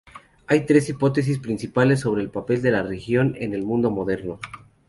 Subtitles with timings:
[0.47, 4.39] Hay tres hipótesis principales sobre el papel de la religión en el mundo moderno.